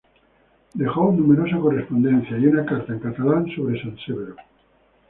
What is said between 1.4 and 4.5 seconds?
correspondencia y una carta en catalán sobre San Severo.